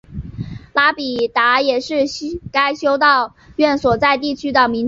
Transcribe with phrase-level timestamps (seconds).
[0.73, 1.93] 拉比达也是
[2.51, 4.79] 该修道院所在地区的名称。